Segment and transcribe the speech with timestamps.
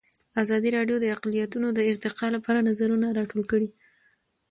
[0.43, 3.69] ازادي راډیو د اقلیتونه د ارتقا لپاره نظرونه راټول کړي.